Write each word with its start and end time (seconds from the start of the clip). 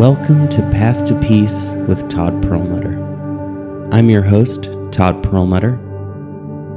Welcome 0.00 0.48
to 0.48 0.62
Path 0.70 1.04
to 1.08 1.20
Peace 1.20 1.72
with 1.86 2.08
Todd 2.08 2.42
Perelmuter. 2.42 3.92
I'm 3.92 4.08
your 4.08 4.22
host, 4.22 4.64
Todd 4.92 5.22
Perelmuter. 5.22 5.76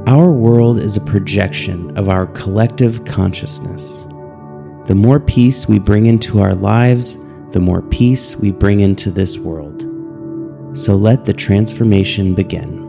Our 0.06 0.30
world 0.30 0.78
is 0.78 0.98
a 0.98 1.00
projection 1.00 1.96
of 1.96 2.10
our 2.10 2.26
collective 2.26 3.06
consciousness. 3.06 4.04
The 4.84 4.94
more 4.94 5.18
peace 5.18 5.66
we 5.66 5.78
bring 5.78 6.04
into 6.04 6.42
our 6.42 6.54
lives, 6.54 7.16
the 7.52 7.60
more 7.60 7.80
peace 7.80 8.36
we 8.36 8.52
bring 8.52 8.80
into 8.80 9.10
this 9.10 9.38
world. 9.38 9.80
So 10.76 10.94
let 10.94 11.24
the 11.24 11.32
transformation 11.32 12.34
begin. 12.34 12.82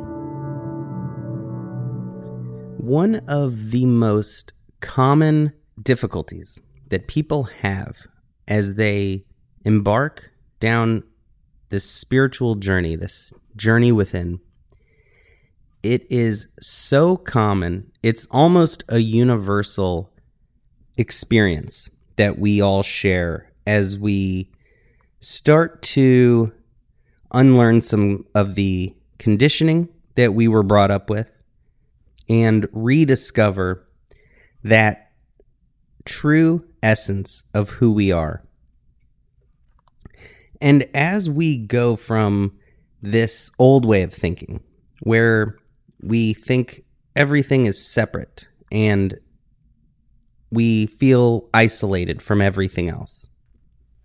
One 2.77 3.21
of 3.29 3.71
the 3.71 3.85
most 3.85 4.51
common 4.81 5.53
difficulties 5.81 6.59
that 6.89 7.07
people 7.07 7.43
have 7.61 7.95
as 8.49 8.75
they 8.75 9.23
embark 9.65 10.31
down 10.59 11.03
this 11.69 11.89
spiritual 11.89 12.55
journey, 12.55 12.95
this 12.95 13.33
journey 13.55 13.91
within, 13.91 14.39
it 15.83 16.05
is 16.09 16.47
so 16.61 17.17
common, 17.17 17.91
it's 18.01 18.25
almost 18.31 18.83
a 18.89 18.99
universal 18.99 20.11
experience 20.97 21.89
that 22.15 22.39
we 22.39 22.61
all 22.61 22.81
share 22.81 23.51
as 23.67 23.97
we 23.97 24.49
start 25.19 25.81
to 25.81 26.51
unlearn 27.31 27.81
some 27.81 28.25
of 28.33 28.55
the 28.55 28.95
conditioning 29.19 29.89
that 30.15 30.33
we 30.33 30.47
were 30.47 30.63
brought 30.63 30.91
up 30.91 31.09
with 31.09 31.29
and 32.29 32.67
rediscover 32.71 33.85
that 34.63 35.11
true 36.05 36.63
essence 36.81 37.43
of 37.53 37.69
who 37.71 37.91
we 37.91 38.11
are. 38.11 38.43
And 40.61 40.87
as 40.93 41.29
we 41.29 41.57
go 41.57 41.95
from 41.95 42.53
this 43.01 43.51
old 43.59 43.85
way 43.85 44.03
of 44.03 44.13
thinking, 44.13 44.61
where 45.01 45.57
we 46.01 46.33
think 46.33 46.83
everything 47.15 47.65
is 47.65 47.85
separate 47.85 48.47
and 48.71 49.17
we 50.51 50.87
feel 50.87 51.49
isolated 51.53 52.21
from 52.21 52.41
everything 52.41 52.89
else, 52.89 53.27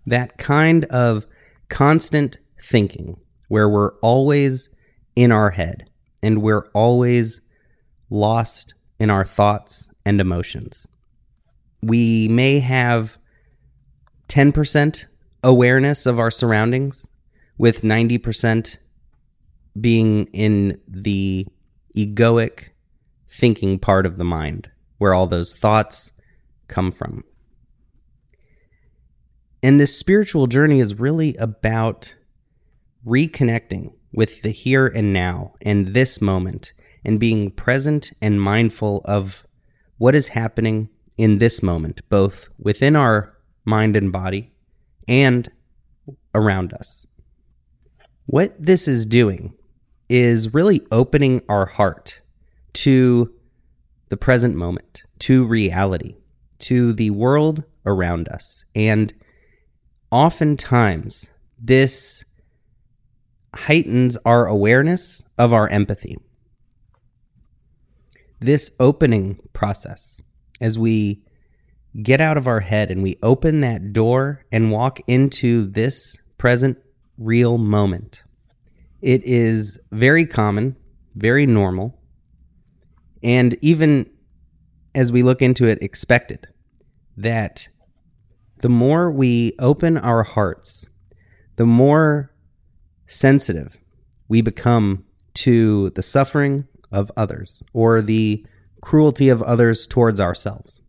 that 0.05 0.37
kind 0.37 0.85
of 0.85 1.25
constant 1.69 2.37
thinking 2.59 3.17
where 3.47 3.69
we're 3.69 3.93
always 3.99 4.69
in 5.15 5.31
our 5.31 5.51
head 5.51 5.89
and 6.23 6.41
we're 6.41 6.67
always 6.73 7.41
lost 8.09 8.73
in 8.99 9.09
our 9.09 9.25
thoughts 9.25 9.91
and 10.05 10.21
emotions. 10.21 10.87
We 11.81 12.27
may 12.27 12.59
have 12.59 13.17
10% 14.27 15.05
awareness 15.43 16.05
of 16.05 16.19
our 16.19 16.31
surroundings, 16.31 17.07
with 17.57 17.81
90% 17.81 18.77
being 19.79 20.25
in 20.33 20.79
the 20.87 21.47
egoic 21.95 22.69
thinking 23.29 23.79
part 23.79 24.05
of 24.05 24.17
the 24.17 24.23
mind, 24.23 24.69
where 24.97 25.13
all 25.13 25.27
those 25.27 25.55
thoughts 25.55 26.13
come 26.67 26.91
from. 26.91 27.23
And 29.63 29.79
this 29.79 29.97
spiritual 29.97 30.47
journey 30.47 30.79
is 30.79 30.99
really 30.99 31.35
about 31.35 32.15
reconnecting 33.05 33.93
with 34.11 34.41
the 34.41 34.51
here 34.51 34.87
and 34.87 35.13
now 35.13 35.53
and 35.61 35.89
this 35.89 36.19
moment 36.19 36.73
and 37.05 37.19
being 37.19 37.51
present 37.51 38.11
and 38.21 38.41
mindful 38.41 39.01
of 39.05 39.45
what 39.97 40.15
is 40.15 40.29
happening 40.29 40.89
in 41.17 41.37
this 41.37 41.61
moment, 41.61 42.01
both 42.09 42.49
within 42.57 42.95
our 42.95 43.37
mind 43.65 43.95
and 43.95 44.11
body 44.11 44.50
and 45.07 45.49
around 46.33 46.73
us. 46.73 47.05
What 48.25 48.55
this 48.57 48.87
is 48.87 49.05
doing 49.05 49.53
is 50.09 50.53
really 50.53 50.81
opening 50.91 51.41
our 51.49 51.65
heart 51.65 52.21
to 52.73 53.33
the 54.09 54.17
present 54.17 54.55
moment, 54.55 55.03
to 55.19 55.45
reality, 55.45 56.15
to 56.59 56.93
the 56.93 57.09
world 57.09 57.63
around 57.85 58.27
us. 58.29 58.65
And 58.75 59.13
oftentimes, 60.11 61.29
this 61.57 62.23
heightens 63.55 64.17
our 64.25 64.45
awareness 64.47 65.25
of 65.37 65.53
our 65.53 65.67
empathy. 65.69 66.17
This 68.39 68.71
opening 68.79 69.39
process, 69.53 70.19
as 70.59 70.79
we 70.79 71.21
get 72.01 72.21
out 72.21 72.37
of 72.37 72.47
our 72.47 72.61
head 72.61 72.89
and 72.89 73.03
we 73.03 73.17
open 73.21 73.61
that 73.61 73.93
door 73.93 74.45
and 74.51 74.71
walk 74.71 74.99
into 75.07 75.65
this 75.67 76.17
present 76.37 76.77
real 77.17 77.57
moment, 77.57 78.23
it 79.01 79.23
is 79.23 79.79
very 79.91 80.25
common, 80.25 80.75
very 81.15 81.45
normal, 81.45 81.99
and 83.23 83.57
even 83.61 84.09
as 84.95 85.11
we 85.11 85.23
look 85.23 85.41
into 85.41 85.65
it, 85.67 85.81
expected 85.81 86.47
that 87.17 87.67
the 88.61 88.69
more 88.69 89.11
we 89.11 89.53
open 89.59 89.97
our 89.97 90.23
hearts, 90.23 90.85
the 91.55 91.65
more 91.65 92.31
sensitive 93.07 93.77
we 94.27 94.41
become 94.41 95.05
to 95.33 95.89
the 95.91 96.03
suffering 96.03 96.67
of 96.91 97.11
others 97.15 97.63
or 97.73 98.01
the 98.01 98.45
cruelty 98.81 99.29
of 99.29 99.41
others 99.43 99.85
towards 99.87 100.19
ourselves. 100.19 100.80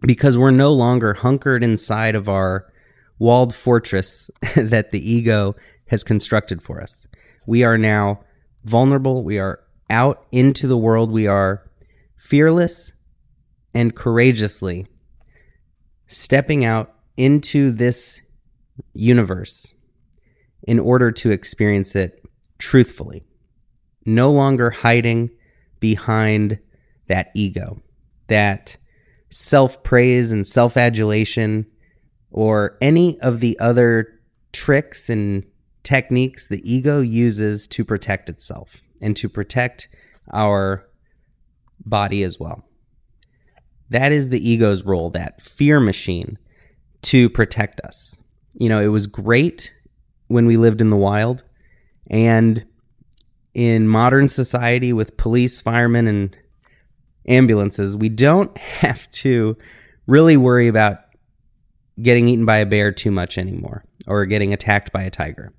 Because 0.00 0.36
we're 0.36 0.50
no 0.50 0.72
longer 0.72 1.14
hunkered 1.14 1.64
inside 1.64 2.14
of 2.14 2.28
our 2.28 2.72
walled 3.18 3.54
fortress 3.54 4.30
that 4.56 4.90
the 4.90 5.12
ego 5.12 5.56
has 5.88 6.04
constructed 6.04 6.62
for 6.62 6.82
us. 6.82 7.06
We 7.46 7.64
are 7.64 7.78
now 7.78 8.20
vulnerable. 8.64 9.22
We 9.22 9.38
are 9.38 9.60
out 9.88 10.26
into 10.32 10.66
the 10.66 10.76
world. 10.76 11.10
We 11.10 11.26
are 11.26 11.70
fearless 12.16 12.92
and 13.72 13.94
courageously 13.94 14.86
stepping 16.06 16.64
out 16.64 16.94
into 17.16 17.70
this 17.70 18.22
universe 18.94 19.74
in 20.66 20.78
order 20.78 21.12
to 21.12 21.30
experience 21.30 21.94
it 21.94 22.24
truthfully, 22.58 23.24
no 24.04 24.30
longer 24.30 24.70
hiding 24.70 25.30
behind 25.78 26.58
that 27.06 27.30
ego, 27.34 27.80
that 28.28 28.76
self 29.36 29.82
praise 29.82 30.32
and 30.32 30.46
self 30.46 30.76
adulation, 30.76 31.66
or 32.30 32.78
any 32.80 33.20
of 33.20 33.40
the 33.40 33.58
other 33.60 34.18
tricks 34.52 35.10
and 35.10 35.44
techniques 35.82 36.48
the 36.48 36.62
ego 36.70 37.00
uses 37.00 37.66
to 37.68 37.84
protect 37.84 38.28
itself 38.28 38.80
and 39.00 39.14
to 39.16 39.28
protect 39.28 39.88
our 40.32 40.88
body 41.84 42.22
as 42.22 42.40
well. 42.40 42.64
That 43.90 44.10
is 44.10 44.30
the 44.30 44.50
ego's 44.50 44.82
role, 44.82 45.10
that 45.10 45.42
fear 45.42 45.78
machine 45.80 46.38
to 47.02 47.28
protect 47.28 47.80
us. 47.80 48.16
You 48.54 48.68
know, 48.70 48.80
it 48.80 48.88
was 48.88 49.06
great 49.06 49.72
when 50.28 50.46
we 50.46 50.56
lived 50.56 50.80
in 50.80 50.90
the 50.90 50.96
wild 50.96 51.44
and 52.08 52.66
in 53.52 53.86
modern 53.86 54.28
society 54.28 54.92
with 54.92 55.16
police, 55.16 55.60
firemen, 55.60 56.08
and 56.08 56.36
ambulances, 57.28 57.96
we 57.96 58.08
don't 58.08 58.56
have 58.58 59.10
to 59.12 59.56
really 60.06 60.36
worry 60.36 60.68
about 60.68 60.98
getting 62.00 62.28
eaten 62.28 62.44
by 62.44 62.58
a 62.58 62.66
bear 62.66 62.92
too 62.92 63.10
much 63.10 63.38
anymore 63.38 63.84
or 64.06 64.26
getting 64.26 64.52
attacked 64.52 64.92
by 64.92 65.02
a 65.02 65.10
tiger. 65.10 65.52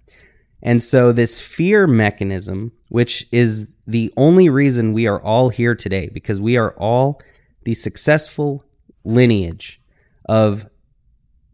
And 0.63 0.81
so, 0.81 1.11
this 1.11 1.39
fear 1.39 1.85
mechanism, 1.85 2.71
which 2.89 3.27
is 3.31 3.73
the 3.85 4.11
only 4.17 4.49
reason 4.49 4.93
we 4.93 5.05
are 5.05 5.21
all 5.21 5.49
here 5.49 5.75
today, 5.75 6.09
because 6.11 6.41
we 6.41 6.57
are 6.57 6.71
all 6.77 7.21
the 7.63 7.75
successful 7.75 8.63
lineage 9.03 9.79
of 10.27 10.67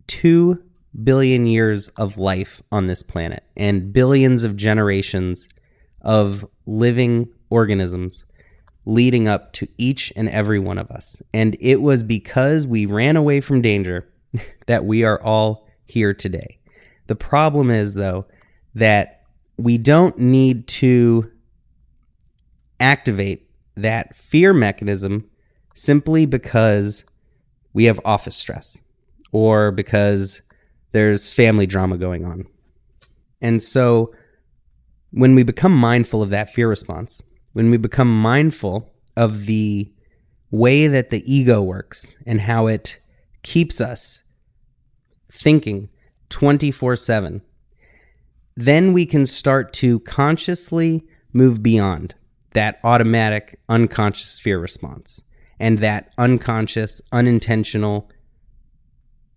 2 0.08 0.62
billion 1.04 1.48
years 1.48 1.90
of 1.90 2.18
life 2.18 2.62
on 2.72 2.88
this 2.88 3.04
planet 3.04 3.44
and 3.58 3.92
billions 3.92 4.44
of 4.44 4.56
generations 4.56 5.50
of 6.02 6.46
living 6.66 7.28
organisms 7.50 8.26
leading 8.86 9.28
up 9.28 9.54
to 9.54 9.68
each 9.78 10.12
and 10.16 10.30
every 10.30 10.60
one 10.60 10.78
of 10.78 10.92
us. 10.92 11.22
And 11.34 11.56
it 11.60 11.82
was 11.82 12.04
because 12.04 12.68
we 12.68 12.86
ran 12.86 13.16
away 13.16 13.42
from 13.42 13.62
danger 13.62 14.08
that 14.68 14.86
we 14.86 15.04
are 15.04 15.22
all 15.22 15.68
here 15.86 16.14
today. 16.14 16.60
The 17.08 17.16
problem 17.16 17.70
is, 17.70 17.94
though, 17.94 18.26
that 18.76 19.24
we 19.58 19.78
don't 19.78 20.18
need 20.18 20.68
to 20.68 21.30
activate 22.80 23.50
that 23.76 24.16
fear 24.16 24.54
mechanism 24.54 25.30
simply 25.74 26.26
because 26.26 27.06
we 27.74 27.86
have 27.86 28.00
office 28.06 28.36
stress 28.36 28.82
or 29.32 29.72
because 29.72 30.42
there's 30.92 31.34
family 31.34 31.66
drama 31.66 31.98
going 31.98 32.26
on. 32.26 32.46
And 33.42 33.62
so 33.62 34.14
when 35.12 35.36
we 35.36 35.44
become 35.44 35.76
mindful 35.76 36.22
of 36.22 36.30
that 36.30 36.54
fear 36.54 36.68
response, 36.68 37.22
when 37.54 37.72
we 37.72 37.78
become 37.78 38.22
mindful 38.22 38.94
of 39.16 39.46
the 39.46 39.92
way 40.52 40.88
that 40.88 41.10
the 41.10 41.24
ego 41.32 41.62
works 41.62 42.18
and 42.26 42.42
how 42.42 42.68
it 42.68 43.00
keeps 43.42 43.80
us 43.80 44.24
thinking 45.32 45.90
24 46.30 46.96
7. 46.96 47.42
Then 48.56 48.94
we 48.94 49.06
can 49.06 49.26
start 49.26 49.74
to 49.74 50.00
consciously 50.02 51.04
move 51.32 51.64
beyond 51.64 52.14
that 52.54 52.80
automatic 52.84 53.60
unconscious 53.68 54.40
fear 54.40 54.60
response 54.60 55.24
and 55.60 55.80
that 55.80 56.14
unconscious, 56.18 57.02
unintentional, 57.12 58.10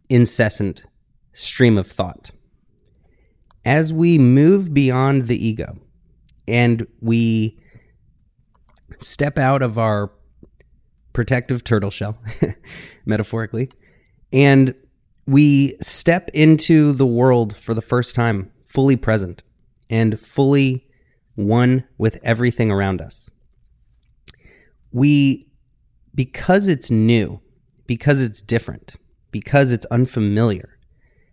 incessant 0.09 0.85
stream 1.33 1.79
of 1.79 1.87
thought. 1.87 2.31
As 3.65 3.93
we 3.93 4.19
move 4.19 4.73
beyond 4.75 5.29
the 5.29 5.47
ego 5.47 5.79
and 6.47 6.87
we 7.01 7.59
step 8.99 9.39
out 9.39 9.63
of 9.63 9.79
our 9.79 10.11
protective 11.13 11.65
turtle 11.65 11.91
shell, 11.91 12.19
metaphorically, 13.07 13.71
and 14.33 14.75
we 15.27 15.77
step 15.81 16.31
into 16.35 16.93
the 16.93 17.07
world 17.07 17.57
for 17.57 17.75
the 17.75 17.83
first 17.83 18.15
time, 18.15 18.51
fully 18.65 18.97
present 18.97 19.43
and 19.91 20.19
fully 20.21 20.87
one 21.35 21.85
with 21.99 22.19
everything 22.23 22.71
around 22.71 23.01
us. 23.01 23.31
We, 24.93 25.49
because 26.15 26.69
it's 26.69 26.91
new, 26.91 27.41
because 27.87 28.21
it's 28.23 28.41
different, 28.41 28.97
because 29.31 29.71
it's 29.71 29.87
unfamiliar, 29.87 30.79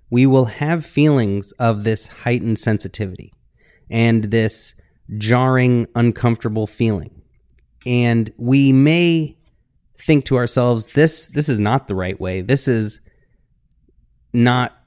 we 0.10 0.26
will 0.26 0.46
have 0.46 0.86
feelings 0.86 1.52
of 1.54 1.84
this 1.84 2.08
heightened 2.08 2.60
sensitivity 2.60 3.34
and 3.90 4.26
this 4.26 4.76
jarring, 5.18 5.88
uncomfortable 5.96 6.68
feeling. 6.68 7.23
And 7.86 8.32
we 8.38 8.72
may 8.72 9.38
think 9.98 10.26
to 10.26 10.38
ourselves, 10.38 10.88
this, 10.88 11.28
this 11.28 11.50
is 11.50 11.60
not 11.60 11.88
the 11.88 11.96
right 11.96 12.20
way. 12.20 12.42
This 12.42 12.68
is 12.68 13.00
not 14.34 14.78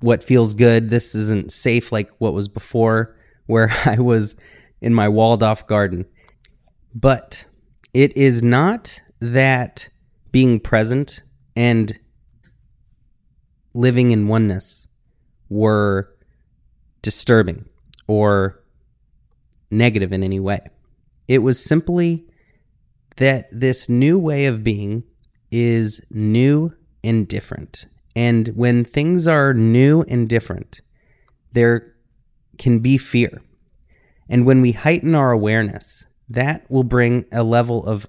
what 0.00 0.24
feels 0.24 0.54
good. 0.54 0.90
This 0.90 1.14
isn't 1.14 1.52
safe 1.52 1.92
like 1.92 2.10
what 2.18 2.34
was 2.34 2.48
before, 2.48 3.16
where 3.46 3.72
I 3.84 3.98
was 3.98 4.34
in 4.80 4.94
my 4.94 5.08
walled 5.08 5.42
off 5.42 5.66
garden. 5.66 6.06
But 6.94 7.44
it 7.94 8.16
is 8.16 8.42
not 8.42 9.00
that 9.20 9.88
being 10.32 10.60
present 10.60 11.22
and 11.54 11.98
living 13.74 14.10
in 14.10 14.28
oneness 14.28 14.88
were 15.48 16.12
disturbing 17.02 17.68
or 18.06 18.60
negative 19.70 20.12
in 20.12 20.22
any 20.22 20.40
way. 20.40 20.60
It 21.30 21.44
was 21.44 21.64
simply 21.64 22.26
that 23.18 23.48
this 23.52 23.88
new 23.88 24.18
way 24.18 24.46
of 24.46 24.64
being 24.64 25.04
is 25.52 26.04
new 26.10 26.74
and 27.04 27.28
different. 27.28 27.86
And 28.16 28.48
when 28.56 28.84
things 28.84 29.28
are 29.28 29.54
new 29.54 30.02
and 30.08 30.28
different, 30.28 30.80
there 31.52 31.94
can 32.58 32.80
be 32.80 32.98
fear. 32.98 33.42
And 34.28 34.44
when 34.44 34.60
we 34.60 34.72
heighten 34.72 35.14
our 35.14 35.30
awareness, 35.30 36.04
that 36.28 36.68
will 36.68 36.82
bring 36.82 37.26
a 37.30 37.44
level 37.44 37.86
of 37.86 38.08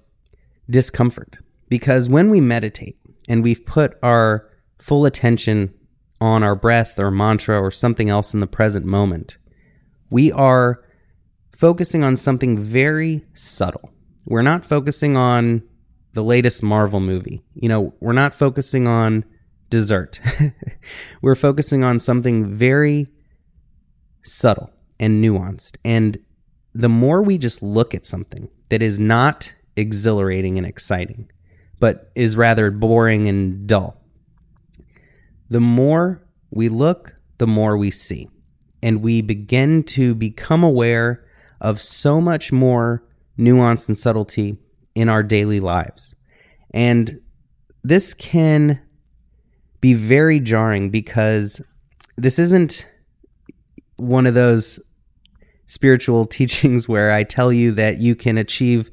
discomfort. 0.68 1.38
Because 1.68 2.08
when 2.08 2.28
we 2.28 2.40
meditate 2.40 2.98
and 3.28 3.44
we've 3.44 3.64
put 3.64 3.96
our 4.02 4.50
full 4.80 5.06
attention 5.06 5.72
on 6.20 6.42
our 6.42 6.56
breath 6.56 6.98
or 6.98 7.12
mantra 7.12 7.60
or 7.60 7.70
something 7.70 8.08
else 8.08 8.34
in 8.34 8.40
the 8.40 8.48
present 8.48 8.84
moment, 8.84 9.38
we 10.10 10.32
are 10.32 10.82
focusing 11.52 12.02
on 12.02 12.16
something 12.16 12.58
very 12.58 13.24
subtle. 13.34 13.92
We're 14.26 14.42
not 14.42 14.64
focusing 14.64 15.16
on 15.16 15.62
the 16.14 16.22
latest 16.22 16.62
Marvel 16.62 17.00
movie. 17.00 17.42
You 17.54 17.68
know, 17.68 17.94
we're 18.00 18.12
not 18.12 18.34
focusing 18.34 18.86
on 18.86 19.24
dessert. 19.70 20.20
we're 21.22 21.34
focusing 21.34 21.82
on 21.82 21.98
something 21.98 22.54
very 22.54 23.08
subtle 24.22 24.70
and 25.00 25.22
nuanced. 25.22 25.76
And 25.84 26.18
the 26.74 26.88
more 26.88 27.22
we 27.22 27.38
just 27.38 27.62
look 27.62 27.94
at 27.94 28.06
something 28.06 28.48
that 28.68 28.82
is 28.82 28.98
not 28.98 29.52
exhilarating 29.76 30.58
and 30.58 30.66
exciting, 30.66 31.30
but 31.78 32.10
is 32.14 32.36
rather 32.36 32.70
boring 32.70 33.26
and 33.26 33.66
dull, 33.66 34.00
the 35.50 35.60
more 35.60 36.22
we 36.50 36.68
look, 36.68 37.16
the 37.38 37.46
more 37.46 37.76
we 37.76 37.90
see. 37.90 38.28
And 38.82 39.02
we 39.02 39.22
begin 39.22 39.84
to 39.84 40.14
become 40.14 40.62
aware 40.62 41.24
of 41.62 41.80
so 41.80 42.20
much 42.20 42.52
more 42.52 43.02
nuance 43.38 43.88
and 43.88 43.96
subtlety 43.96 44.58
in 44.94 45.08
our 45.08 45.22
daily 45.22 45.60
lives. 45.60 46.14
And 46.74 47.20
this 47.82 48.12
can 48.12 48.82
be 49.80 49.94
very 49.94 50.38
jarring 50.40 50.90
because 50.90 51.62
this 52.16 52.38
isn't 52.38 52.86
one 53.96 54.26
of 54.26 54.34
those 54.34 54.80
spiritual 55.66 56.26
teachings 56.38 56.88
where 56.88 57.12
I 57.12 57.22
tell 57.22 57.52
you 57.52 57.72
that 57.72 57.98
you 57.98 58.14
can 58.14 58.36
achieve 58.36 58.90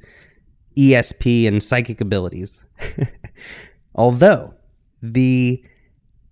ESP 0.77 1.47
and 1.47 1.61
psychic 1.61 1.99
abilities. 1.99 2.63
Although 3.95 4.53
the 5.01 5.63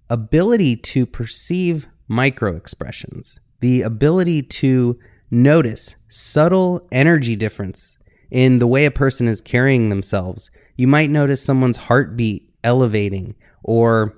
ability 0.10 0.78
to 0.78 1.06
perceive 1.06 1.88
micro 2.08 2.56
expressions, 2.56 3.40
the 3.60 3.82
ability 3.82 4.44
to 4.44 4.98
notice 5.32 5.97
subtle 6.08 6.88
energy 6.92 7.36
difference 7.36 7.98
in 8.32 8.60
the 8.60 8.68
way 8.68 8.86
a 8.86 8.92
person 8.92 9.28
is 9.28 9.42
carrying 9.42 9.90
themselves. 9.90 10.52
You 10.76 10.88
might 10.88 11.10
notice 11.10 11.44
someone's 11.44 11.78
heartbeat 11.78 12.50
elevating 12.64 13.36
or 13.64 14.18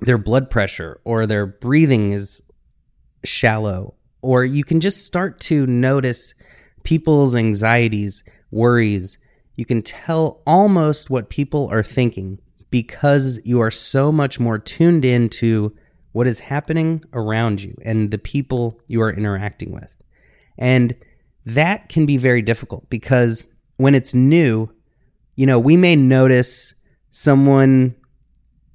their 0.00 0.18
blood 0.18 0.50
pressure 0.50 1.00
or 1.04 1.26
their 1.26 1.46
breathing 1.46 2.12
is 2.12 2.42
shallow 3.24 3.94
or 4.22 4.44
you 4.44 4.64
can 4.64 4.80
just 4.80 5.06
start 5.06 5.40
to 5.40 5.66
notice 5.66 6.34
people's 6.82 7.36
anxieties, 7.36 8.24
worries. 8.50 9.18
You 9.56 9.64
can 9.64 9.82
tell 9.82 10.42
almost 10.46 11.10
what 11.10 11.30
people 11.30 11.68
are 11.70 11.82
thinking 11.82 12.40
because 12.70 13.40
you 13.44 13.60
are 13.60 13.70
so 13.70 14.12
much 14.12 14.38
more 14.38 14.58
tuned 14.58 15.04
into 15.04 15.74
what 16.12 16.26
is 16.26 16.40
happening 16.40 17.04
around 17.12 17.62
you 17.62 17.76
and 17.82 18.10
the 18.10 18.18
people 18.18 18.80
you 18.86 19.00
are 19.02 19.12
interacting 19.12 19.72
with. 19.72 19.88
And 20.56 20.94
that 21.46 21.88
can 21.88 22.06
be 22.06 22.16
very 22.16 22.42
difficult 22.42 22.88
because 22.90 23.44
when 23.76 23.94
it's 23.94 24.14
new, 24.14 24.70
you 25.36 25.46
know, 25.46 25.58
we 25.58 25.76
may 25.76 25.96
notice 25.96 26.74
someone 27.10 27.94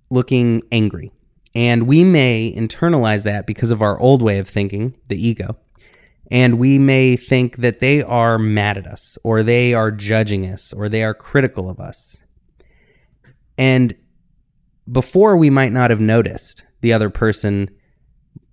looking 0.10 0.62
angry 0.72 1.12
and 1.56 1.88
we 1.88 2.04
may 2.04 2.54
internalize 2.56 3.24
that 3.24 3.46
because 3.46 3.72
of 3.72 3.82
our 3.82 4.00
old 4.00 4.22
way 4.22 4.40
of 4.40 4.50
thinking, 4.50 4.96
the 5.08 5.28
ego. 5.28 5.58
And 6.32 6.58
we 6.58 6.80
may 6.80 7.16
think 7.16 7.58
that 7.58 7.80
they 7.80 8.02
are 8.02 8.40
mad 8.40 8.78
at 8.78 8.88
us, 8.88 9.20
or 9.24 9.44
they 9.44 9.74
are 9.74 9.92
judging 9.92 10.46
us, 10.48 10.74
or 10.74 10.90
they 10.90 11.04
are 11.04 11.14
critical 11.14 11.70
of 11.70 11.80
us. 11.80 12.24
And 13.58 13.94
before 14.92 15.38
we 15.38 15.50
might 15.50 15.72
not 15.72 15.92
have 15.92 16.00
noticed 16.00 16.64
the 16.82 16.94
other 16.94 17.10
person 17.10 17.70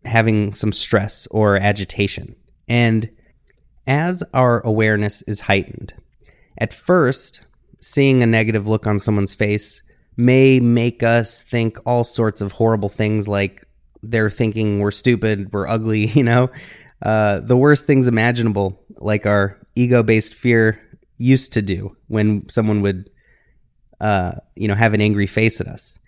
having 0.04 0.54
some 0.54 0.72
stress 0.72 1.26
or 1.28 1.56
agitation. 1.56 2.34
And 2.68 3.10
as 3.86 4.22
our 4.34 4.60
awareness 4.60 5.22
is 5.22 5.42
heightened, 5.42 5.94
at 6.58 6.72
first, 6.72 7.40
seeing 7.80 8.22
a 8.22 8.26
negative 8.26 8.68
look 8.68 8.86
on 8.86 8.98
someone's 8.98 9.34
face 9.34 9.82
may 10.16 10.60
make 10.60 11.02
us 11.02 11.42
think 11.42 11.78
all 11.86 12.04
sorts 12.04 12.40
of 12.40 12.52
horrible 12.52 12.90
things 12.90 13.26
like 13.26 13.66
they're 14.02 14.30
thinking 14.30 14.80
we're 14.80 14.90
stupid, 14.90 15.52
we're 15.52 15.66
ugly, 15.66 16.06
you 16.14 16.22
know, 16.22 16.50
uh, 17.02 17.40
the 17.40 17.56
worst 17.56 17.86
things 17.86 18.06
imaginable, 18.06 18.82
like 18.98 19.26
our 19.26 19.58
ego 19.74 20.02
based 20.02 20.34
fear 20.34 20.80
used 21.16 21.52
to 21.54 21.62
do 21.62 21.96
when 22.08 22.48
someone 22.48 22.82
would, 22.82 23.08
uh, 24.00 24.32
you 24.56 24.68
know, 24.68 24.74
have 24.74 24.94
an 24.94 25.00
angry 25.00 25.26
face 25.26 25.60
at 25.60 25.66
us. 25.66 25.98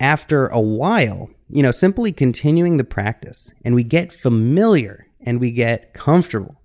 After 0.00 0.48
a 0.48 0.60
while, 0.60 1.30
you 1.48 1.62
know, 1.62 1.70
simply 1.70 2.10
continuing 2.12 2.76
the 2.76 2.84
practice 2.84 3.52
and 3.64 3.74
we 3.74 3.84
get 3.84 4.12
familiar 4.12 5.06
and 5.20 5.40
we 5.40 5.52
get 5.52 5.94
comfortable 5.94 6.60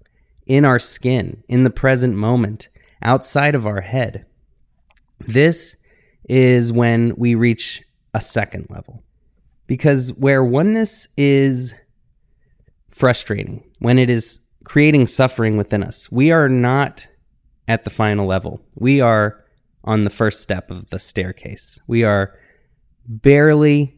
in 0.50 0.65
our 0.65 0.79
skin, 0.79 1.44
in 1.48 1.63
the 1.63 1.70
present 1.70 2.15
moment, 2.15 2.68
outside 3.01 3.56
of 3.56 3.65
our 3.65 3.82
head. 3.82 4.25
This 5.20 5.77
is 6.27 6.72
when 6.74 7.13
we 7.15 7.36
reach 7.36 7.84
a 8.13 8.20
second 8.20 8.68
level. 8.70 9.03
Because 9.68 10.12
where 10.13 10.44
oneness 10.44 11.08
is 11.15 11.75
frustrating, 12.89 13.63
when 13.77 14.00
it 14.00 14.10
is 14.10 14.39
creating 14.63 15.06
suffering 15.06 15.56
within 15.56 15.84
us, 15.84 16.12
we 16.12 16.32
are 16.32 16.50
not 16.50 17.08
at 17.68 17.84
the 17.84 17.91
final 17.91 18.25
level. 18.25 18.60
We 18.75 19.00
are 19.00 19.46
on 19.84 20.03
the 20.03 20.10
first 20.10 20.41
step 20.41 20.72
of 20.72 20.89
the 20.89 21.00
staircase. 21.00 21.79
We 21.88 22.03
are 22.03 22.34
barely 23.06 23.96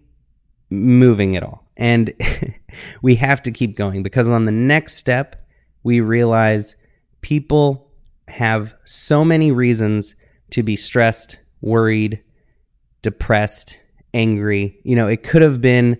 moving 0.70 1.38
at 1.38 1.44
all. 1.44 1.66
And 1.78 2.14
we 3.02 3.16
have 3.16 3.42
to 3.44 3.52
keep 3.52 3.78
going 3.78 4.04
because 4.04 4.30
on 4.30 4.44
the 4.44 4.52
next 4.52 4.96
step, 4.96 5.41
we 5.84 6.00
realize 6.02 6.76
people 7.22 7.92
have 8.28 8.74
so 8.86 9.26
many 9.26 9.52
reasons 9.52 10.16
to 10.52 10.64
be 10.64 10.76
stressed, 10.76 11.38
worried, 11.62 12.22
depressed, 13.02 13.80
angry. 14.14 14.80
You 14.84 14.96
know, 14.96 15.08
it 15.08 15.24
could 15.24 15.42
have 15.42 15.62
been 15.62 15.98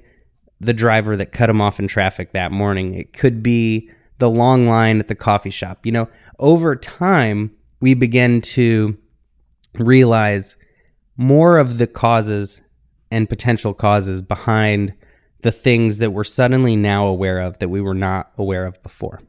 the 0.60 0.74
driver 0.74 1.18
that 1.18 1.32
cut 1.32 1.50
him 1.50 1.62
off 1.62 1.80
in 1.80 1.88
traffic 1.88 2.34
that 2.34 2.52
morning. 2.52 2.94
It 2.94 3.14
could 3.14 3.42
be 3.42 3.90
the 4.20 4.30
long 4.30 4.68
line 4.68 5.00
at 5.00 5.08
the 5.08 5.16
coffee 5.16 5.50
shop. 5.50 5.86
You 5.86 5.92
know, 5.92 6.10
over 6.40 6.76
time, 6.76 7.52
we 7.80 7.96
begin 7.96 8.42
to 8.42 8.98
realize 9.80 10.56
more 11.18 11.58
of 11.58 11.78
the 11.78 11.88
causes 11.88 12.62
and 13.10 13.28
potential 13.28 13.74
causes 13.74 14.22
behind 14.22 14.94
the 15.42 15.52
things 15.52 15.98
that 15.98 16.12
we're 16.12 16.24
suddenly 16.24 16.76
now 16.76 17.08
aware 17.08 17.40
of 17.40 17.58
that 17.60 17.70
we 17.70 17.82
were 17.82 17.96
not 17.96 18.32
aware 18.38 18.66
of 18.66 18.82
before. 18.84 19.22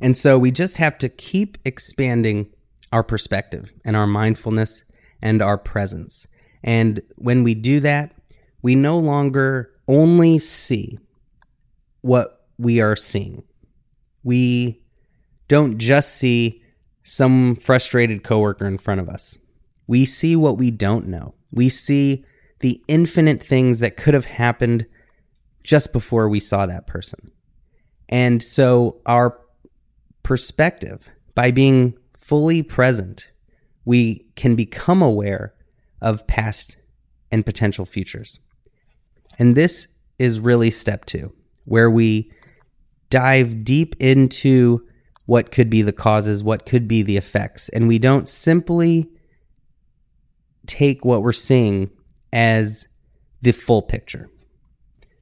And 0.00 0.16
so 0.16 0.38
we 0.38 0.50
just 0.50 0.76
have 0.76 0.98
to 0.98 1.08
keep 1.08 1.58
expanding 1.64 2.50
our 2.92 3.02
perspective 3.02 3.72
and 3.84 3.96
our 3.96 4.06
mindfulness 4.06 4.84
and 5.20 5.42
our 5.42 5.58
presence. 5.58 6.26
And 6.62 7.02
when 7.16 7.42
we 7.42 7.54
do 7.54 7.80
that, 7.80 8.14
we 8.62 8.74
no 8.74 8.98
longer 8.98 9.70
only 9.86 10.38
see 10.38 10.98
what 12.00 12.46
we 12.58 12.80
are 12.80 12.96
seeing. 12.96 13.42
We 14.22 14.82
don't 15.48 15.78
just 15.78 16.16
see 16.16 16.62
some 17.02 17.56
frustrated 17.56 18.22
coworker 18.22 18.66
in 18.66 18.78
front 18.78 19.00
of 19.00 19.08
us. 19.08 19.38
We 19.86 20.04
see 20.04 20.36
what 20.36 20.58
we 20.58 20.70
don't 20.70 21.08
know. 21.08 21.34
We 21.50 21.68
see 21.68 22.24
the 22.60 22.82
infinite 22.88 23.42
things 23.42 23.78
that 23.78 23.96
could 23.96 24.14
have 24.14 24.26
happened 24.26 24.86
just 25.62 25.92
before 25.92 26.28
we 26.28 26.40
saw 26.40 26.66
that 26.66 26.86
person. 26.86 27.30
And 28.08 28.42
so 28.42 29.00
our 29.06 29.38
perspective, 30.28 31.08
by 31.34 31.50
being 31.50 31.96
fully 32.14 32.62
present, 32.62 33.32
we 33.86 34.26
can 34.36 34.54
become 34.54 35.00
aware 35.00 35.54
of 36.02 36.26
past 36.26 36.76
and 37.32 37.46
potential 37.46 37.86
futures. 37.86 38.38
And 39.38 39.56
this 39.56 39.88
is 40.18 40.38
really 40.38 40.70
step 40.70 41.06
two, 41.06 41.32
where 41.64 41.90
we 41.90 42.30
dive 43.08 43.64
deep 43.64 43.96
into 44.00 44.86
what 45.24 45.50
could 45.50 45.70
be 45.70 45.80
the 45.80 45.94
causes, 45.94 46.44
what 46.44 46.66
could 46.66 46.86
be 46.86 47.02
the 47.02 47.16
effects, 47.16 47.70
and 47.70 47.88
we 47.88 47.98
don't 47.98 48.28
simply 48.28 49.08
take 50.66 51.06
what 51.06 51.22
we're 51.22 51.32
seeing 51.32 51.88
as 52.34 52.86
the 53.40 53.52
full 53.52 53.80
picture. 53.80 54.28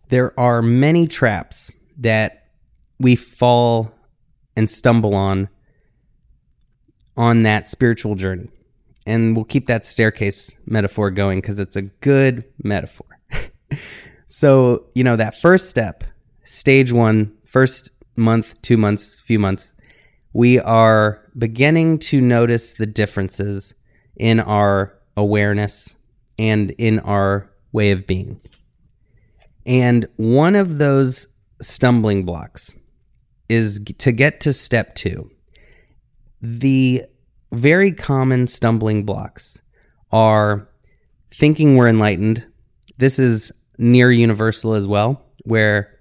There 0.09 0.37
are 0.37 0.63
many 0.63 1.07
traps 1.07 1.71
that 1.97 2.49
we 2.99 3.15
fall 3.15 3.93
and 4.57 4.69
stumble 4.69 5.15
on 5.15 5.49
on 7.17 7.43
that 7.43 7.69
spiritual 7.69 8.15
journey. 8.15 8.51
And 9.07 9.37
we'll 9.37 9.45
keep 9.45 9.67
that 9.67 9.87
staircase 9.87 10.59
metaphor 10.67 11.11
going 11.11 11.41
because 11.41 11.59
it's 11.59 11.77
a 11.77 11.83
good 11.83 12.45
metaphor. 12.63 13.07
so, 14.27 14.87
you 14.95 15.05
know, 15.05 15.17
that 15.17 15.41
first 15.41 15.71
step, 15.71 16.05
stage 16.45 16.93
one, 16.93 17.33
first 17.45 17.91
month, 18.17 18.61
two 18.63 18.77
months, 18.77 19.21
few 19.21 19.39
months, 19.39 19.77
we 20.33 20.59
are 20.61 21.23
beginning 21.39 21.99
to 21.99 22.21
notice 22.21 22.75
the 22.75 22.87
differences 22.87 23.73
in 24.17 24.41
our 24.41 24.99
awareness 25.17 25.95
and 26.39 26.73
in 26.73 26.99
our 27.01 27.51
way 27.73 27.91
of 27.93 28.07
being. 28.07 28.41
And 29.65 30.07
one 30.17 30.55
of 30.55 30.79
those 30.79 31.29
stumbling 31.63 32.25
blocks 32.25 32.77
is 33.49 33.81
to 33.99 34.13
get 34.13 34.41
to 34.41 34.53
step 34.53 34.95
two. 34.95 35.31
The 36.43 37.05
very 37.53 37.93
common 37.93 38.47
stumbling 38.47 39.05
blocks 39.05 39.61
are 40.13 40.69
thinking 41.31 41.77
we're 41.77 41.89
enlightened. 41.89 42.47
This 42.99 43.19
is 43.19 43.53
near 43.79 44.11
universal 44.11 44.75
as 44.75 44.87
well, 44.87 45.23
where 45.45 45.99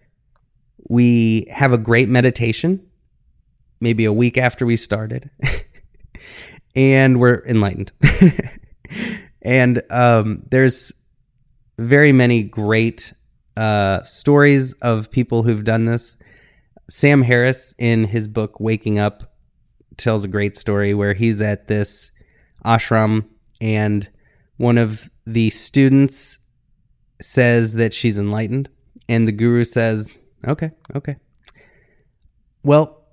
we 0.90 1.48
have 1.52 1.74
a 1.74 1.78
great 1.78 2.10
meditation, 2.10 2.86
maybe 3.80 4.06
a 4.06 4.14
week 4.14 4.38
after 4.38 4.66
we 4.66 4.76
started, 4.76 5.30
and 6.76 7.20
we're 7.20 7.44
enlightened. 7.46 7.92
and 9.42 9.82
um, 9.90 10.44
there's 10.50 10.94
very 11.78 12.12
many 12.12 12.44
great 12.44 13.14
uh, 13.58 14.02
stories 14.04 14.74
of 14.74 15.12
people 15.12 15.44
who've 15.44 15.64
done 15.64 15.86
this. 15.86 16.18
Sam 16.88 17.22
Harris, 17.22 17.74
in 17.80 18.06
his 18.06 18.28
book 18.28 18.60
Waking 18.60 19.00
Up, 19.00 19.36
tells 19.98 20.24
a 20.24 20.28
great 20.28 20.56
story 20.56 20.94
where 20.94 21.14
he's 21.14 21.42
at 21.42 21.68
this 21.68 22.12
ashram 22.66 23.26
and 23.62 24.10
one 24.58 24.78
of 24.78 25.10
the 25.26 25.50
students 25.50 26.40
says 27.22 27.74
that 27.74 27.94
she's 27.94 28.18
enlightened 28.18 28.70
and 29.08 29.28
the 29.28 29.32
guru 29.32 29.64
says 29.64 30.24
okay 30.48 30.72
okay. 30.96 31.16
Well 32.64 33.04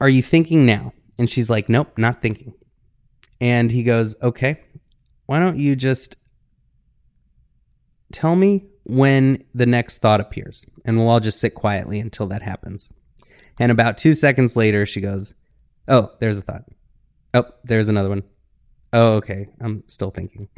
are 0.00 0.08
you 0.08 0.22
thinking 0.22 0.64
now? 0.64 0.92
And 1.18 1.28
she's 1.28 1.50
like 1.50 1.68
nope 1.68 1.96
not 1.98 2.22
thinking. 2.22 2.54
And 3.40 3.70
he 3.70 3.82
goes 3.82 4.14
okay 4.22 4.60
why 5.26 5.38
don't 5.40 5.58
you 5.58 5.74
just 5.76 6.16
tell 8.12 8.36
me 8.36 8.66
when 8.88 9.44
the 9.54 9.66
next 9.66 9.98
thought 9.98 10.20
appears 10.20 10.66
and 10.84 10.98
we'll 10.98 11.08
all 11.08 11.20
just 11.20 11.40
sit 11.40 11.54
quietly 11.54 12.00
until 12.00 12.26
that 12.26 12.42
happens 12.42 12.92
and 13.60 13.70
about 13.70 13.98
two 13.98 14.14
seconds 14.14 14.56
later 14.56 14.84
she 14.84 15.00
goes 15.00 15.34
Oh, 15.88 16.12
there's 16.20 16.38
a 16.38 16.42
thought. 16.42 16.64
Oh, 17.32 17.46
there's 17.64 17.88
another 17.88 18.10
one. 18.10 18.22
Oh, 18.92 19.14
okay. 19.14 19.48
I'm 19.60 19.82
still 19.88 20.10
thinking. 20.10 20.48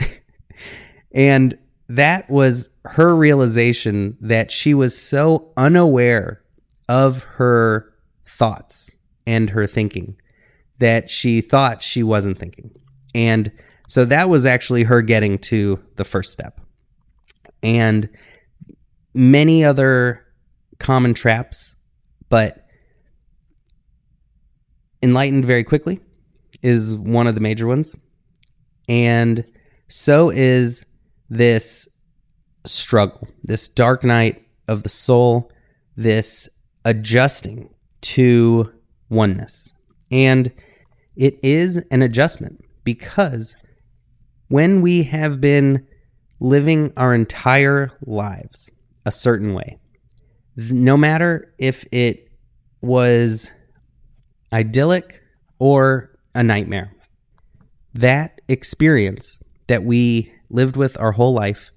and 1.12 1.56
that 1.88 2.28
was 2.28 2.70
her 2.84 3.14
realization 3.14 4.16
that 4.20 4.50
she 4.50 4.74
was 4.74 5.00
so 5.00 5.52
unaware 5.56 6.42
of 6.88 7.22
her 7.22 7.92
thoughts 8.26 8.96
and 9.26 9.50
her 9.50 9.66
thinking 9.66 10.16
that 10.78 11.10
she 11.10 11.40
thought 11.40 11.82
she 11.82 12.02
wasn't 12.02 12.38
thinking. 12.38 12.72
And 13.14 13.52
so 13.86 14.04
that 14.04 14.28
was 14.28 14.44
actually 14.44 14.84
her 14.84 15.02
getting 15.02 15.38
to 15.38 15.80
the 15.96 16.04
first 16.04 16.32
step. 16.32 16.59
And 17.62 18.08
many 19.14 19.64
other 19.64 20.24
common 20.78 21.14
traps, 21.14 21.76
but 22.28 22.66
enlightened 25.02 25.44
very 25.44 25.64
quickly 25.64 26.00
is 26.62 26.94
one 26.94 27.26
of 27.26 27.34
the 27.34 27.40
major 27.40 27.66
ones. 27.66 27.96
And 28.88 29.44
so 29.88 30.30
is 30.30 30.84
this 31.28 31.88
struggle, 32.64 33.28
this 33.42 33.68
dark 33.68 34.04
night 34.04 34.44
of 34.68 34.82
the 34.82 34.88
soul, 34.88 35.50
this 35.96 36.48
adjusting 36.84 37.70
to 38.02 38.72
oneness. 39.08 39.72
And 40.10 40.50
it 41.16 41.38
is 41.42 41.78
an 41.90 42.02
adjustment 42.02 42.64
because 42.84 43.54
when 44.48 44.80
we 44.80 45.04
have 45.04 45.40
been 45.40 45.86
living 46.40 46.92
our 46.96 47.14
entire 47.14 47.92
lives 48.06 48.70
a 49.04 49.10
certain 49.10 49.54
way, 49.54 49.78
no 50.56 50.96
matter 50.96 51.54
if 51.58 51.84
it 51.92 52.28
was 52.80 53.50
idyllic 54.52 55.22
or 55.58 56.18
a 56.34 56.42
nightmare. 56.42 56.92
That 57.94 58.40
experience 58.48 59.40
that 59.66 59.84
we 59.84 60.32
lived 60.48 60.76
with 60.76 60.98
our 60.98 61.12
whole 61.12 61.32
life 61.32 61.70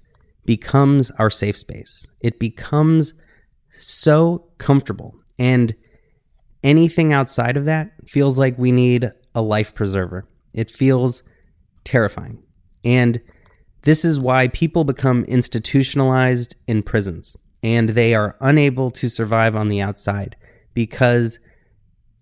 becomes 0.46 1.10
our 1.12 1.30
safe 1.30 1.58
space. 1.58 2.06
It 2.20 2.38
becomes 2.38 3.14
so 3.78 4.46
comfortable. 4.58 5.14
And 5.38 5.74
anything 6.62 7.12
outside 7.12 7.56
of 7.56 7.64
that 7.66 7.92
feels 8.06 8.38
like 8.38 8.58
we 8.58 8.72
need 8.72 9.10
a 9.34 9.42
life 9.42 9.74
preserver. 9.74 10.28
It 10.52 10.70
feels 10.70 11.22
terrifying. 11.84 12.42
And 12.84 13.20
this 13.84 14.04
is 14.04 14.18
why 14.18 14.48
people 14.48 14.84
become 14.84 15.24
institutionalized 15.24 16.56
in 16.66 16.82
prisons 16.82 17.36
and 17.62 17.90
they 17.90 18.14
are 18.14 18.36
unable 18.40 18.90
to 18.90 19.08
survive 19.08 19.56
on 19.56 19.68
the 19.68 19.80
outside 19.80 20.36
because 20.74 21.38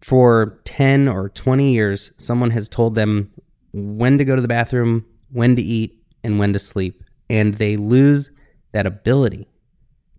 for 0.02 0.60
10 0.64 1.08
or 1.08 1.28
20 1.30 1.72
years, 1.72 2.12
someone 2.18 2.50
has 2.50 2.68
told 2.68 2.94
them 2.94 3.28
when 3.72 4.18
to 4.18 4.24
go 4.24 4.36
to 4.36 4.42
the 4.42 4.48
bathroom, 4.48 5.06
when 5.30 5.56
to 5.56 5.62
eat, 5.62 5.98
and 6.24 6.38
when 6.38 6.52
to 6.52 6.58
sleep. 6.58 7.02
And 7.30 7.54
they 7.54 7.76
lose 7.76 8.30
that 8.72 8.86
ability 8.86 9.48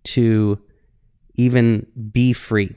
to 0.04 0.58
even 1.34 1.86
be 2.12 2.32
free. 2.32 2.74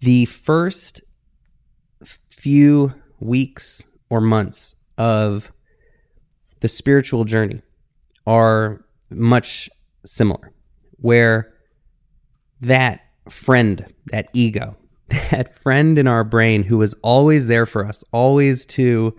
The 0.00 0.24
first 0.26 1.02
few 2.30 2.94
weeks 3.18 3.84
or 4.08 4.20
months 4.20 4.76
of 4.96 5.52
the 6.60 6.68
spiritual 6.68 7.24
journey 7.24 7.62
are 8.26 8.84
much 9.10 9.68
similar, 10.04 10.52
where 10.98 11.52
that 12.60 13.00
friend, 13.28 13.92
that 14.06 14.28
ego, 14.32 14.76
that 15.08 15.58
friend 15.62 15.98
in 15.98 16.06
our 16.06 16.24
brain 16.24 16.62
who 16.62 16.78
was 16.78 16.94
always 17.02 17.46
there 17.46 17.66
for 17.66 17.86
us, 17.86 18.04
always 18.12 18.64
to 18.66 19.16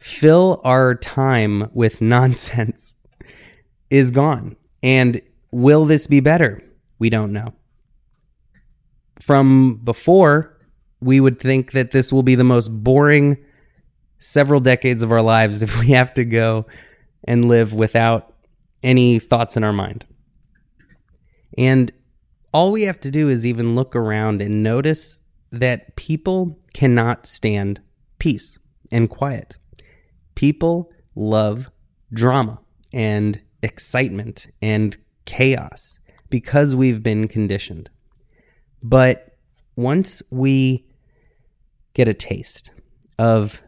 fill 0.00 0.60
our 0.64 0.94
time 0.94 1.68
with 1.72 2.00
nonsense, 2.00 2.96
is 3.90 4.10
gone. 4.10 4.56
And 4.82 5.20
will 5.50 5.84
this 5.84 6.06
be 6.06 6.20
better? 6.20 6.62
We 6.98 7.10
don't 7.10 7.32
know. 7.32 7.54
From 9.20 9.80
before, 9.84 10.56
we 11.00 11.20
would 11.20 11.40
think 11.40 11.72
that 11.72 11.90
this 11.90 12.12
will 12.12 12.22
be 12.22 12.34
the 12.34 12.44
most 12.44 12.68
boring 12.68 13.36
several 14.20 14.60
decades 14.60 15.02
of 15.02 15.10
our 15.10 15.22
lives 15.22 15.62
if 15.62 15.78
we 15.78 15.88
have 15.98 16.14
to 16.14 16.24
go 16.24 16.66
and 17.24 17.46
live 17.46 17.72
without 17.74 18.34
any 18.82 19.18
thoughts 19.18 19.56
in 19.56 19.64
our 19.64 19.72
mind. 19.72 20.04
And 21.58 21.92
all 22.54 22.72
we 22.72 22.82
have 22.82 23.00
to 23.00 23.10
do 23.10 23.28
is 23.28 23.44
even 23.44 23.74
look 23.74 23.94
around 23.96 24.40
and 24.40 24.62
notice 24.62 25.20
that 25.52 25.96
people 25.96 26.58
cannot 26.72 27.26
stand 27.26 27.80
peace 28.18 28.58
and 28.92 29.10
quiet. 29.10 29.56
People 30.34 30.90
love 31.14 31.70
drama 32.12 32.60
and 32.92 33.40
excitement 33.62 34.48
and 34.62 34.96
chaos 35.24 35.98
because 36.28 36.74
we've 36.74 37.02
been 37.02 37.28
conditioned. 37.28 37.90
But 38.82 39.36
once 39.76 40.22
we 40.30 40.86
get 41.94 42.08
a 42.08 42.14
taste 42.14 42.70
of 43.18 43.62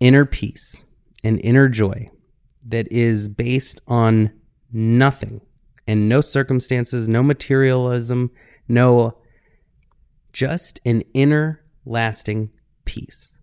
inner 0.00 0.24
peace 0.24 0.84
and 1.24 1.40
inner 1.42 1.68
joy 1.68 2.08
that 2.66 2.90
is 2.92 3.28
based 3.28 3.80
on 3.88 4.30
nothing 4.72 5.40
and 5.86 6.08
no 6.08 6.20
circumstances, 6.20 7.08
no 7.08 7.22
materialism, 7.22 8.30
no 8.68 9.18
just 10.32 10.80
an 10.84 11.02
inner 11.14 11.64
lasting 11.84 12.50
peace. 12.84 13.36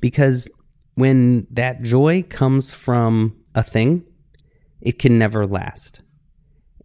Because 0.00 0.50
when 0.94 1.46
that 1.50 1.82
joy 1.82 2.22
comes 2.28 2.72
from 2.72 3.36
a 3.54 3.62
thing, 3.62 4.04
it 4.80 4.98
can 4.98 5.18
never 5.18 5.46
last. 5.46 6.00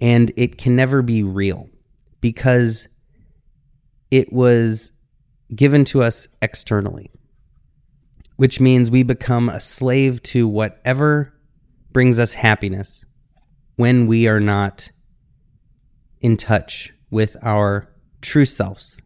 And 0.01 0.31
it 0.35 0.57
can 0.57 0.75
never 0.75 1.01
be 1.01 1.23
real 1.23 1.69
because 2.21 2.87
it 4.11 4.31
was 4.31 4.93
given 5.53 5.83
to 5.85 6.01
us 6.01 6.27
externally, 6.41 7.11
which 8.43 8.59
means 8.59 8.91
we 8.91 9.03
become 9.03 9.47
a 9.47 9.57
slave 9.57 10.21
to 10.21 10.45
whatever 10.45 11.33
brings 11.93 12.19
us 12.19 12.33
happiness 12.33 13.05
when 13.77 14.05
we 14.05 14.27
are 14.27 14.41
not 14.41 14.91
in 16.19 16.35
touch 16.35 16.91
with 17.09 17.37
our 17.41 17.87
true 18.21 18.43
selves, 18.43 19.01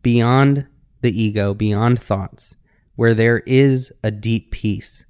beyond 0.00 0.66
the 1.02 1.22
ego, 1.22 1.52
beyond 1.52 2.00
thoughts, 2.00 2.56
where 2.96 3.12
there 3.12 3.40
is 3.40 3.92
a 4.02 4.10
deep 4.10 4.52
peace. 4.52 5.04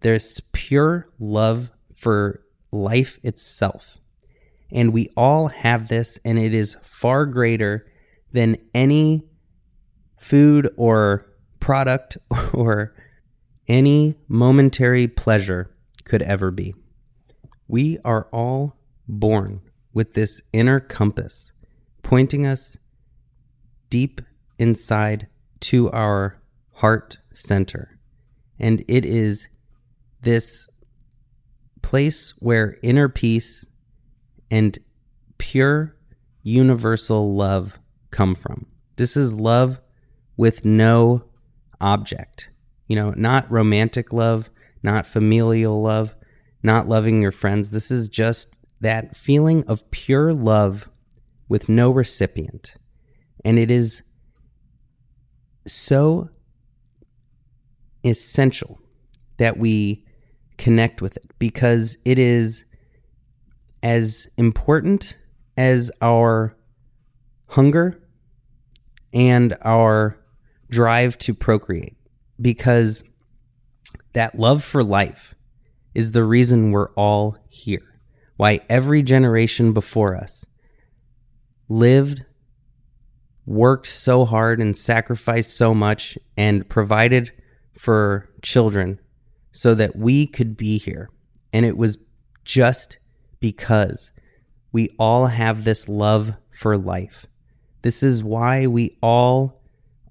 There's 0.00 0.40
pure 0.52 1.08
love 1.20 1.70
for 1.94 2.42
life 2.72 3.20
itself. 3.22 3.96
And 4.72 4.92
we 4.92 5.08
all 5.16 5.46
have 5.46 5.86
this, 5.86 6.18
and 6.24 6.36
it 6.36 6.52
is 6.52 6.76
far 6.82 7.26
greater 7.26 7.86
than 8.32 8.56
any 8.74 9.22
food 10.18 10.68
or 10.76 11.26
product 11.60 12.18
or 12.52 12.92
any 13.70 14.16
momentary 14.26 15.06
pleasure 15.06 15.70
could 16.02 16.22
ever 16.22 16.50
be. 16.50 16.74
We 17.68 17.98
are 18.04 18.26
all 18.32 18.76
born 19.06 19.60
with 19.92 20.14
this 20.14 20.42
inner 20.52 20.80
compass 20.80 21.52
pointing 22.02 22.44
us 22.44 22.76
deep 23.88 24.20
inside 24.58 25.28
to 25.60 25.88
our 25.92 26.42
heart 26.74 27.18
center. 27.32 27.96
And 28.58 28.84
it 28.88 29.06
is 29.06 29.46
this 30.22 30.68
place 31.80 32.30
where 32.40 32.76
inner 32.82 33.08
peace 33.08 33.66
and 34.50 34.76
pure 35.38 35.96
universal 36.42 37.36
love 37.36 37.78
come 38.10 38.34
from. 38.34 38.66
This 38.96 39.16
is 39.16 39.32
love 39.32 39.78
with 40.36 40.64
no 40.64 41.22
object. 41.80 42.49
You 42.90 42.96
know, 42.96 43.14
not 43.16 43.48
romantic 43.48 44.12
love, 44.12 44.50
not 44.82 45.06
familial 45.06 45.80
love, 45.80 46.16
not 46.60 46.88
loving 46.88 47.22
your 47.22 47.30
friends. 47.30 47.70
This 47.70 47.88
is 47.92 48.08
just 48.08 48.56
that 48.80 49.16
feeling 49.16 49.62
of 49.68 49.88
pure 49.92 50.34
love 50.34 50.88
with 51.48 51.68
no 51.68 51.92
recipient. 51.92 52.74
And 53.44 53.60
it 53.60 53.70
is 53.70 54.02
so 55.68 56.30
essential 58.04 58.80
that 59.36 59.56
we 59.56 60.04
connect 60.58 61.00
with 61.00 61.16
it 61.16 61.30
because 61.38 61.96
it 62.04 62.18
is 62.18 62.64
as 63.84 64.26
important 64.36 65.16
as 65.56 65.92
our 66.02 66.56
hunger 67.50 68.02
and 69.12 69.56
our 69.62 70.18
drive 70.70 71.16
to 71.18 71.34
procreate 71.34 71.96
because 72.40 73.04
that 74.12 74.38
love 74.38 74.62
for 74.64 74.82
life 74.82 75.34
is 75.94 76.12
the 76.12 76.24
reason 76.24 76.70
we're 76.70 76.90
all 76.90 77.36
here. 77.48 78.00
Why 78.36 78.60
every 78.68 79.02
generation 79.02 79.72
before 79.72 80.16
us 80.16 80.46
lived, 81.68 82.24
worked 83.44 83.86
so 83.86 84.24
hard, 84.24 84.60
and 84.60 84.76
sacrificed 84.76 85.56
so 85.56 85.74
much, 85.74 86.16
and 86.36 86.68
provided 86.68 87.32
for 87.78 88.28
children 88.42 88.98
so 89.52 89.74
that 89.74 89.96
we 89.96 90.26
could 90.26 90.56
be 90.56 90.78
here. 90.78 91.10
And 91.52 91.66
it 91.66 91.76
was 91.76 91.98
just 92.44 92.98
because 93.40 94.10
we 94.72 94.90
all 94.98 95.26
have 95.26 95.64
this 95.64 95.88
love 95.88 96.34
for 96.52 96.78
life. 96.78 97.26
This 97.82 98.02
is 98.02 98.22
why 98.22 98.66
we 98.66 98.96
all 99.02 99.62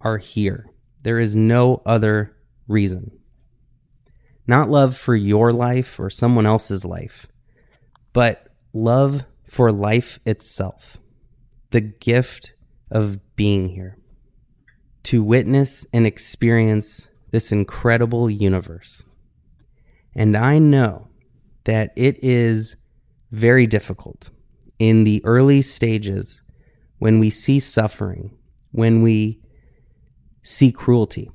are 0.01 0.17
here. 0.17 0.68
There 1.03 1.19
is 1.19 1.35
no 1.35 1.81
other 1.85 2.35
reason. 2.67 3.11
Not 4.47 4.69
love 4.69 4.97
for 4.97 5.15
your 5.15 5.53
life 5.53 5.99
or 5.99 6.09
someone 6.09 6.45
else's 6.45 6.83
life, 6.83 7.27
but 8.13 8.47
love 8.73 9.23
for 9.47 9.71
life 9.71 10.19
itself. 10.25 10.97
The 11.71 11.81
gift 11.81 12.53
of 12.89 13.19
being 13.35 13.69
here. 13.69 13.97
To 15.03 15.23
witness 15.23 15.85
and 15.93 16.05
experience 16.05 17.07
this 17.31 17.51
incredible 17.51 18.29
universe. 18.29 19.05
And 20.15 20.35
I 20.35 20.59
know 20.59 21.07
that 21.65 21.93
it 21.95 22.17
is 22.23 22.75
very 23.31 23.67
difficult 23.67 24.31
in 24.79 25.03
the 25.03 25.23
early 25.23 25.61
stages 25.61 26.41
when 26.97 27.19
we 27.19 27.29
see 27.29 27.59
suffering, 27.59 28.35
when 28.71 29.01
we 29.03 29.41
see 30.49 30.71
cruelty, 30.71 31.29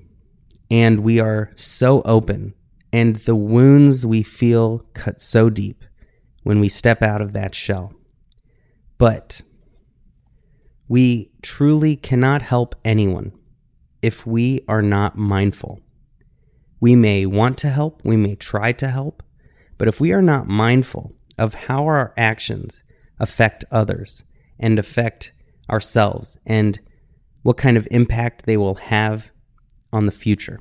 and 0.72 1.00
we 1.00 1.20
are 1.20 1.52
so 1.54 2.02
open, 2.02 2.52
and 2.92 3.14
the 3.16 3.36
wounds 3.36 4.04
we 4.04 4.24
feel 4.24 4.80
cut 4.92 5.20
so 5.20 5.48
deep 5.48 5.84
when 6.42 6.58
we 6.58 6.68
step 6.68 7.00
out 7.00 7.22
of 7.22 7.32
that 7.32 7.54
shell. 7.54 7.94
But 8.98 9.40
we 10.88 11.30
truly 11.42 11.94
cannot 11.94 12.42
help 12.42 12.74
anyone 12.84 13.30
if 14.02 14.26
we 14.26 14.62
are 14.66 14.82
not 14.82 15.16
mindful. 15.16 15.80
We 16.80 16.96
may 16.96 17.24
want 17.24 17.56
to 17.58 17.70
help, 17.70 18.04
we 18.04 18.16
may 18.16 18.34
try 18.34 18.72
to 18.72 18.88
help, 18.88 19.22
but 19.78 19.86
if 19.86 20.00
we 20.00 20.12
are 20.12 20.22
not 20.22 20.48
mindful 20.48 21.14
of 21.38 21.54
how 21.54 21.84
our 21.84 22.12
actions 22.16 22.82
affect 23.20 23.64
others 23.70 24.24
and 24.58 24.76
affect 24.76 25.32
ourselves 25.70 26.36
and 26.44 26.80
what 27.44 27.58
kind 27.58 27.76
of 27.76 27.86
impact 27.90 28.46
they 28.46 28.56
will 28.56 28.74
have 28.74 29.30
on 29.92 30.06
the 30.06 30.12
future, 30.12 30.58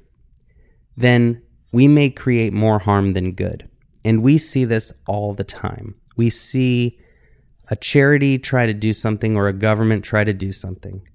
then 0.96 1.41
we 1.72 1.88
may 1.88 2.10
create 2.10 2.54
more 2.54 2.78
harm 2.78 3.13
than 3.13 3.32
good. 3.32 3.67
And 4.06 4.22
we 4.22 4.38
see 4.38 4.65
this 4.65 4.93
all 5.08 5.34
the 5.34 5.46
time. 5.46 5.96
We 6.17 6.30
see 6.30 7.00
a 7.69 7.78
charity 7.78 8.38
try 8.38 8.65
to 8.65 8.74
do 8.74 8.91
something 8.91 9.36
or 9.36 9.48
a 9.48 9.54
government 9.54 10.04
try 10.04 10.26
to 10.26 10.34
do 10.34 10.52
something, 10.52 11.08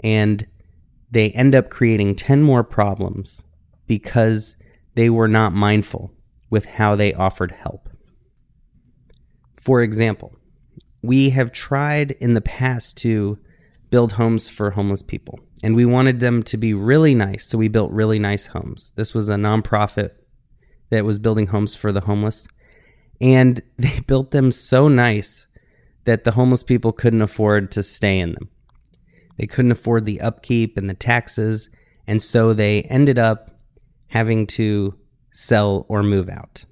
and 0.00 0.46
they 1.10 1.30
end 1.30 1.54
up 1.54 1.70
creating 1.70 2.16
10 2.16 2.42
more 2.42 2.62
problems 2.62 3.42
because 3.86 4.56
they 4.94 5.08
were 5.08 5.26
not 5.26 5.54
mindful 5.54 6.12
with 6.50 6.66
how 6.66 6.94
they 6.94 7.14
offered 7.14 7.52
help. 7.52 7.88
For 9.56 9.80
example, 9.80 10.36
we 11.02 11.30
have 11.30 11.50
tried 11.50 12.10
in 12.12 12.34
the 12.34 12.42
past 12.42 12.98
to 12.98 13.38
build 13.94 14.14
homes 14.14 14.50
for 14.50 14.72
homeless 14.72 15.04
people, 15.04 15.38
and 15.62 15.76
we 15.76 15.84
wanted 15.84 16.18
them 16.18 16.42
to 16.42 16.56
be 16.56 16.74
really 16.74 17.14
nice, 17.14 17.46
so 17.46 17.56
we 17.56 17.68
built 17.68 17.92
really 17.92 18.18
nice 18.18 18.48
homes. 18.48 18.90
This 18.96 19.14
was 19.14 19.28
a 19.28 19.36
nonprofit 19.36 20.10
that 20.90 21.04
was 21.04 21.20
building 21.20 21.46
homes 21.46 21.76
for 21.76 21.92
the 21.92 22.00
homeless, 22.00 22.48
and 23.20 23.62
they 23.78 24.00
built 24.00 24.32
them 24.32 24.50
so 24.50 24.88
nice 24.88 25.46
that 26.06 26.24
the 26.24 26.32
homeless 26.32 26.64
people 26.64 26.90
couldn't 26.90 27.22
afford 27.22 27.70
to 27.70 27.84
stay 27.84 28.18
in 28.18 28.32
them. 28.32 28.48
They 29.38 29.46
couldn't 29.46 29.70
afford 29.70 30.06
the 30.06 30.20
upkeep 30.20 30.76
and 30.76 30.90
the 30.90 30.94
taxes, 30.94 31.70
and 32.04 32.20
so 32.20 32.52
they 32.52 32.82
ended 32.90 33.16
up 33.16 33.60
having 34.08 34.48
to 34.58 34.98
sell 35.32 35.86
or 35.88 36.02
move 36.02 36.28
out. 36.28 36.64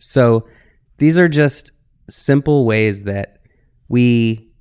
So 0.00 0.48
these 0.98 1.16
are 1.18 1.28
just 1.28 1.70
simple 2.08 2.66
ways 2.66 3.04
that 3.04 3.38
we 3.88 4.51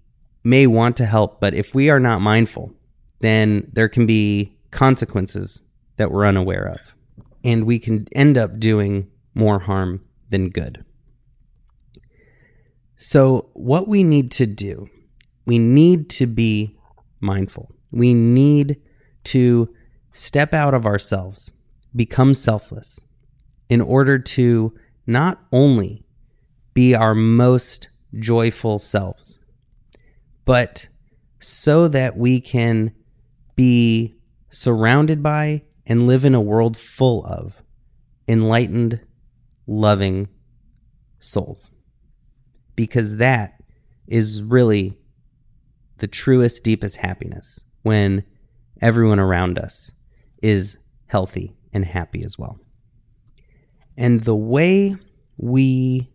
may 0.44 0.68
want 0.68 0.98
to 0.98 1.06
help, 1.06 1.40
but 1.40 1.54
if 1.54 1.76
we 1.76 1.90
are 1.90 2.00
not 2.00 2.22
mindful, 2.22 2.74
then 3.20 3.70
there 3.74 3.90
can 3.90 4.06
be 4.06 4.58
consequences 4.72 5.62
that 5.98 6.12
we're 6.12 6.26
unaware 6.26 6.68
of. 6.68 6.80
And 7.44 7.66
we 7.66 7.80
can 7.80 8.08
end 8.14 8.38
up 8.38 8.60
doing 8.60 9.08
more 9.34 9.60
harm 9.60 10.02
than 10.30 10.50
good. 10.50 10.84
So, 12.96 13.50
what 13.54 13.88
we 13.88 14.04
need 14.04 14.30
to 14.34 14.46
do, 14.46 14.88
we 15.46 15.58
need 15.58 16.10
to 16.12 16.28
be 16.28 16.78
mindful. 17.20 17.72
We 17.92 18.14
need 18.14 18.80
to 19.26 19.74
step 20.12 20.54
out 20.54 20.74
of 20.74 20.86
ourselves, 20.86 21.52
become 21.96 22.34
selfless, 22.34 23.00
in 23.70 23.82
order 23.82 24.20
to 24.20 24.74
not 25.08 25.40
only 25.52 26.04
be 26.74 26.94
our 26.94 27.16
most 27.16 27.88
joyful 28.20 28.78
selves, 28.80 29.40
but 30.46 30.88
so 31.40 31.88
that 31.88 32.18
we 32.18 32.40
can 32.40 32.94
be 33.56 34.16
surrounded 34.50 35.24
by 35.24 35.64
and 35.86 36.08
live 36.08 36.26
in 36.26 36.36
a 36.36 36.42
world 36.42 36.78
full 36.78 37.26
of 37.26 37.64
enlightened, 38.28 39.00
loving 39.68 40.28
souls. 41.20 41.72
Because 42.76 43.18
that 43.18 43.62
is 44.08 44.42
really 44.42 44.98
the 45.98 46.08
truest, 46.08 46.64
deepest 46.64 46.98
happiness 46.98 47.66
when 47.84 48.24
everyone 48.82 49.20
around 49.20 49.60
us 49.60 49.92
is 50.42 50.80
healthy 51.08 51.56
and 51.74 51.86
happy 51.86 52.24
as 52.24 52.38
well. 52.38 52.60
And 53.98 54.24
the 54.24 54.36
way 54.36 54.96
we 55.38 56.10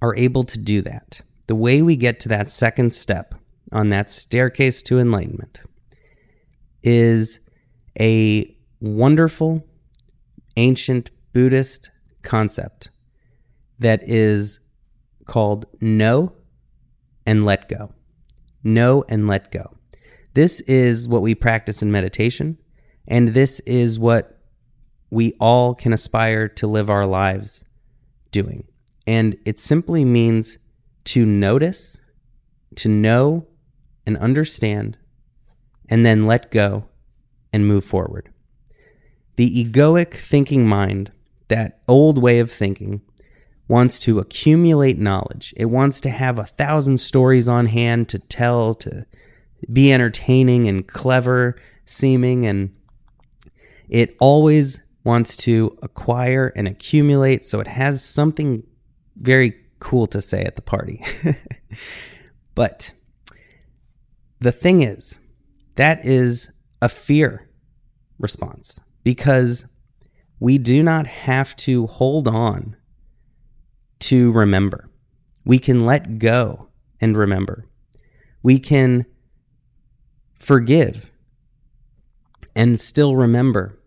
are 0.00 0.14
able 0.16 0.44
to 0.44 0.58
do 0.58 0.82
that, 0.82 1.20
the 1.46 1.54
way 1.54 1.80
we 1.82 1.96
get 1.96 2.20
to 2.20 2.28
that 2.28 2.50
second 2.50 2.92
step 2.92 3.34
on 3.70 3.90
that 3.90 4.10
staircase 4.10 4.82
to 4.84 4.98
enlightenment, 4.98 5.60
is 6.82 7.40
a 8.00 8.56
wonderful 8.80 9.64
ancient 10.56 11.10
Buddhist 11.32 11.90
concept 12.22 12.90
that 13.78 14.02
is 14.08 14.60
called 15.26 15.66
know 15.80 16.32
and 17.26 17.44
let 17.44 17.68
go. 17.68 17.92
Know 18.64 19.04
and 19.08 19.26
let 19.26 19.50
go. 19.50 19.76
This 20.34 20.60
is 20.62 21.08
what 21.08 21.22
we 21.22 21.34
practice 21.34 21.82
in 21.82 21.92
meditation, 21.92 22.58
and 23.06 23.28
this 23.28 23.60
is 23.60 23.98
what 23.98 24.40
we 25.10 25.34
all 25.40 25.74
can 25.74 25.92
aspire 25.92 26.48
to 26.48 26.66
live 26.66 26.88
our 26.88 27.06
lives 27.06 27.64
doing. 28.30 28.64
And 29.06 29.36
it 29.44 29.58
simply 29.58 30.04
means 30.04 30.58
to 31.04 31.26
notice, 31.26 32.00
to 32.76 32.88
know 32.88 33.46
and 34.06 34.16
understand, 34.18 34.96
and 35.88 36.04
then 36.04 36.26
let 36.26 36.50
go 36.50 36.86
and 37.52 37.66
move 37.66 37.84
forward. 37.84 38.30
The 39.36 39.64
egoic 39.64 40.14
thinking 40.14 40.66
mind, 40.66 41.12
that 41.48 41.80
old 41.88 42.20
way 42.20 42.38
of 42.38 42.50
thinking, 42.50 43.02
wants 43.68 43.98
to 44.00 44.18
accumulate 44.18 44.98
knowledge. 44.98 45.54
It 45.56 45.66
wants 45.66 46.00
to 46.02 46.10
have 46.10 46.38
a 46.38 46.44
thousand 46.44 46.98
stories 46.98 47.48
on 47.48 47.66
hand 47.66 48.08
to 48.10 48.18
tell, 48.18 48.74
to 48.74 49.06
be 49.72 49.92
entertaining 49.92 50.68
and 50.68 50.86
clever 50.86 51.56
seeming, 51.84 52.44
and 52.46 52.74
it 53.88 54.16
always 54.20 54.80
wants 55.04 55.36
to 55.36 55.76
acquire 55.82 56.52
and 56.54 56.68
accumulate 56.68 57.44
so 57.44 57.60
it 57.60 57.66
has 57.66 58.04
something 58.04 58.62
very 59.16 59.54
cool 59.80 60.06
to 60.06 60.20
say 60.20 60.44
at 60.44 60.56
the 60.56 60.62
party. 60.62 61.04
but 62.54 62.92
the 64.42 64.52
thing 64.52 64.82
is, 64.82 65.20
that 65.76 66.04
is 66.04 66.50
a 66.80 66.88
fear 66.88 67.48
response 68.18 68.80
because 69.04 69.64
we 70.40 70.58
do 70.58 70.82
not 70.82 71.06
have 71.06 71.54
to 71.54 71.86
hold 71.86 72.26
on 72.26 72.76
to 74.00 74.32
remember. 74.32 74.90
We 75.44 75.58
can 75.58 75.86
let 75.86 76.18
go 76.18 76.68
and 77.00 77.16
remember. 77.16 77.66
We 78.42 78.58
can 78.58 79.06
forgive 80.34 81.08
and 82.56 82.80
still 82.80 83.14
remember 83.14 83.78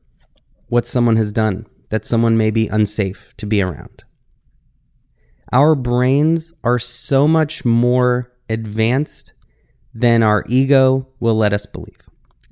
what 0.67 0.87
someone 0.87 1.17
has 1.17 1.33
done, 1.33 1.65
that 1.89 2.05
someone 2.05 2.37
may 2.37 2.49
be 2.49 2.67
unsafe 2.69 3.33
to 3.37 3.45
be 3.45 3.61
around. 3.61 4.05
Our 5.51 5.75
brains 5.75 6.53
are 6.63 6.79
so 6.79 7.27
much 7.27 7.65
more 7.65 8.31
advanced 8.49 9.33
than 9.95 10.21
our 10.21 10.43
ego 10.49 11.07
will 11.21 11.35
let 11.35 11.53
us 11.53 11.65
believe. 11.65 11.97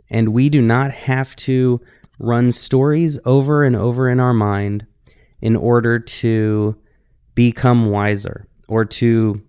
And 0.09 0.29
we 0.29 0.49
do 0.49 0.61
not 0.61 0.91
have 0.91 1.35
to 1.37 1.81
run 2.17 2.53
stories 2.53 3.19
over 3.25 3.65
and 3.65 3.75
over 3.75 4.09
in 4.09 4.19
our 4.21 4.33
mind 4.33 4.87
in 5.41 5.57
order 5.57 5.99
to 5.99 6.77
become 7.35 7.87
wiser 7.87 8.47
or 8.69 8.85
to 8.85 9.41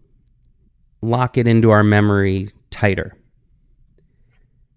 lock 1.00 1.38
it 1.38 1.46
into 1.46 1.70
our 1.70 1.84
memory 1.84 2.50
tighter. 2.70 3.16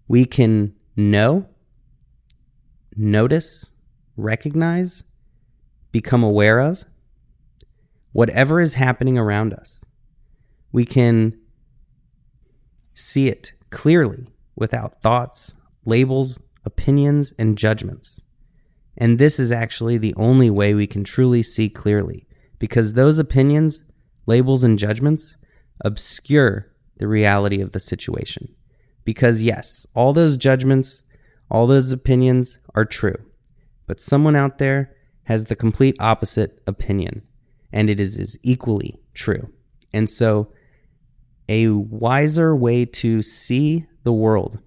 We 0.06 0.24
can 0.24 0.74
know, 0.96 1.46
notice, 2.96 3.70
recognize, 4.16 5.02
become 5.90 6.22
aware 6.22 6.60
of 6.60 6.84
whatever 8.12 8.60
is 8.60 8.74
happening 8.74 9.18
around 9.18 9.54
us. 9.54 9.84
We 10.70 10.84
can 10.84 11.38
see 12.98 13.28
it 13.28 13.52
clearly 13.70 14.26
without 14.56 15.00
thoughts, 15.00 15.54
labels, 15.84 16.40
opinions, 16.64 17.32
and 17.38 17.56
judgments. 17.56 18.20
And 18.96 19.18
this 19.18 19.38
is 19.38 19.52
actually 19.52 19.98
the 19.98 20.14
only 20.16 20.50
way 20.50 20.74
we 20.74 20.88
can 20.88 21.04
truly 21.04 21.42
see 21.44 21.68
clearly, 21.68 22.26
because 22.58 22.92
those 22.94 23.20
opinions, 23.20 23.84
labels, 24.26 24.64
and 24.64 24.78
judgments 24.78 25.36
obscure 25.84 26.72
the 26.96 27.06
reality 27.06 27.60
of 27.60 27.70
the 27.70 27.78
situation. 27.78 28.52
Because, 29.04 29.42
yes, 29.42 29.86
all 29.94 30.12
those 30.12 30.36
judgments, 30.36 31.04
all 31.48 31.68
those 31.68 31.92
opinions 31.92 32.58
are 32.74 32.84
true. 32.84 33.16
But 33.86 34.00
someone 34.00 34.34
out 34.34 34.58
there 34.58 34.92
has 35.24 35.44
the 35.44 35.56
complete 35.56 35.94
opposite 36.00 36.60
opinion, 36.66 37.22
and 37.72 37.88
it 37.88 38.00
is, 38.00 38.18
is 38.18 38.38
equally 38.42 38.98
true. 39.14 39.48
And 39.92 40.10
so, 40.10 40.52
a 41.48 41.68
wiser 41.68 42.54
way 42.54 42.84
to 42.84 43.22
see 43.22 43.86
the 44.04 44.12
world 44.12 44.58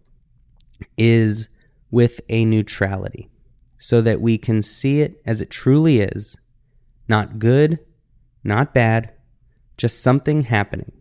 is 0.98 1.50
with 1.89 2.22
a 2.30 2.46
neutrality 2.46 3.30
so 3.78 4.02
that 4.02 4.22
we 4.22 4.38
can 4.38 4.62
see 4.62 5.02
it 5.02 5.22
as 5.26 5.41
it 5.41 5.50
truly 5.50 6.00
is 6.00 6.38
not 7.08 7.39
good, 7.39 7.80
not 8.44 8.74
bad, 8.74 9.12
just 9.76 10.02
something 10.02 10.41
happening, 10.41 10.94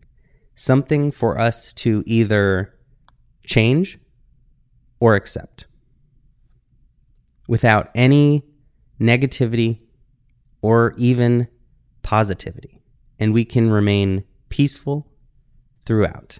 something 0.54 1.10
for 1.10 1.38
us 1.38 1.72
to 1.72 2.02
either 2.06 2.74
change 3.44 3.98
or 4.98 5.14
accept 5.14 5.66
without 7.46 7.90
any 7.94 8.44
negativity 9.00 9.80
or 10.62 10.94
even 10.96 11.48
positivity. 12.02 12.82
And 13.18 13.32
we 13.32 13.44
can 13.44 13.70
remain 13.70 14.24
peaceful 14.48 15.09
throughout. 15.90 16.38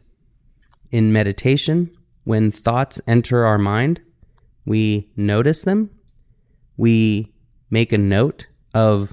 In 0.93 1.13
meditation, 1.13 1.91
when 2.23 2.53
thoughts 2.53 3.01
enter 3.09 3.45
our 3.45 3.59
mind, 3.59 4.01
we 4.65 5.11
notice 5.17 5.63
them, 5.63 5.91
we 6.77 7.33
make 7.69 7.93
a 7.93 7.99
note 7.99 8.47
of 8.75 9.13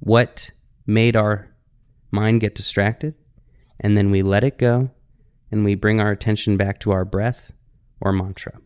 what 0.00 0.50
made 0.88 1.14
our 1.14 1.54
mind 2.10 2.40
get 2.40 2.56
distracted, 2.56 3.14
and 3.78 3.96
then 3.96 4.10
we 4.10 4.22
let 4.24 4.42
it 4.42 4.58
go 4.58 4.90
and 5.52 5.64
we 5.64 5.76
bring 5.76 6.00
our 6.00 6.10
attention 6.10 6.56
back 6.56 6.80
to 6.80 6.90
our 6.90 7.04
breath 7.04 7.52
or 8.00 8.12
mantra. 8.12 8.58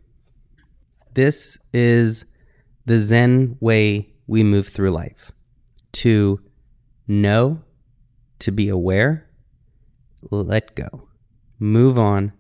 This 1.12 1.58
is 1.74 2.24
the 2.86 2.98
Zen 2.98 3.58
way 3.60 4.14
we 4.26 4.42
move 4.42 4.68
through 4.68 4.92
life 4.92 5.32
to 5.92 6.40
know, 7.06 7.60
to 8.38 8.50
be 8.50 8.70
aware, 8.70 9.26
let 10.30 10.74
go, 10.74 11.09
move 11.60 11.98
on. 11.98 12.32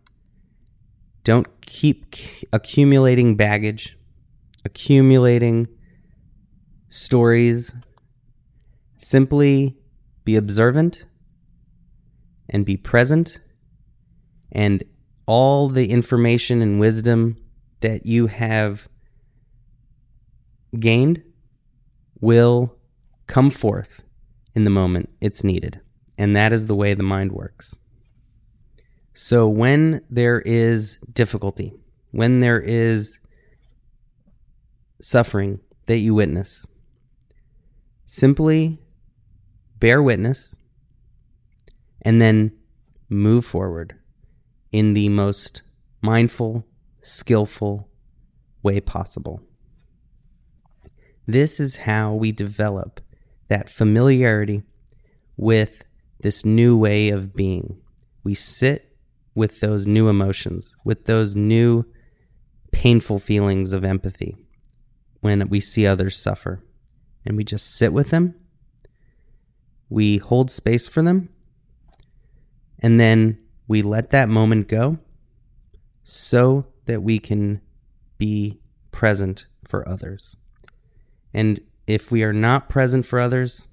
Don't 1.22 1.46
keep 1.60 2.16
accumulating 2.52 3.36
baggage, 3.36 3.96
accumulating 4.64 5.68
stories. 6.88 7.72
Simply 8.98 9.76
be 10.24 10.36
observant 10.36 11.04
and 12.48 12.66
be 12.66 12.76
present, 12.76 13.38
and 14.50 14.82
all 15.26 15.68
the 15.68 15.90
information 15.90 16.60
and 16.62 16.80
wisdom 16.80 17.36
that 17.80 18.04
you 18.06 18.26
have 18.26 18.88
gained 20.78 21.22
will 22.20 22.74
come 23.26 23.50
forth 23.50 24.02
in 24.54 24.64
the 24.64 24.70
moment 24.70 25.08
it's 25.20 25.44
needed. 25.44 25.80
And 26.18 26.34
that 26.36 26.52
is 26.52 26.66
the 26.66 26.74
way 26.74 26.94
the 26.94 27.02
mind 27.02 27.32
works. 27.32 27.79
So 29.14 29.48
when 29.48 30.02
there 30.08 30.40
is 30.40 30.98
difficulty, 31.12 31.72
when 32.10 32.40
there 32.40 32.60
is 32.60 33.18
suffering 35.00 35.60
that 35.86 35.98
you 35.98 36.14
witness, 36.14 36.66
simply 38.06 38.78
bear 39.78 40.02
witness 40.02 40.56
and 42.02 42.20
then 42.20 42.52
move 43.08 43.44
forward 43.44 43.96
in 44.72 44.94
the 44.94 45.08
most 45.08 45.62
mindful, 46.00 46.64
skillful 47.02 47.88
way 48.62 48.80
possible. 48.80 49.42
This 51.26 51.60
is 51.60 51.78
how 51.78 52.14
we 52.14 52.32
develop 52.32 53.00
that 53.48 53.68
familiarity 53.68 54.62
with 55.36 55.84
this 56.20 56.44
new 56.44 56.76
way 56.76 57.08
of 57.10 57.34
being. 57.34 57.80
We 58.22 58.34
sit 58.34 58.89
with 59.34 59.60
those 59.60 59.86
new 59.86 60.08
emotions, 60.08 60.76
with 60.84 61.04
those 61.04 61.36
new 61.36 61.84
painful 62.72 63.18
feelings 63.18 63.72
of 63.72 63.84
empathy 63.84 64.36
when 65.20 65.48
we 65.48 65.60
see 65.60 65.86
others 65.86 66.16
suffer. 66.16 66.62
And 67.24 67.36
we 67.36 67.44
just 67.44 67.74
sit 67.74 67.92
with 67.92 68.10
them. 68.10 68.34
We 69.88 70.18
hold 70.18 70.50
space 70.50 70.88
for 70.88 71.02
them. 71.02 71.28
And 72.78 72.98
then 72.98 73.38
we 73.68 73.82
let 73.82 74.10
that 74.10 74.28
moment 74.28 74.68
go 74.68 74.98
so 76.02 76.66
that 76.86 77.02
we 77.02 77.18
can 77.18 77.60
be 78.18 78.60
present 78.90 79.46
for 79.64 79.86
others. 79.88 80.36
And 81.32 81.60
if 81.86 82.10
we 82.10 82.22
are 82.22 82.32
not 82.32 82.68
present 82.68 83.04
for 83.06 83.20
others, 83.20 83.68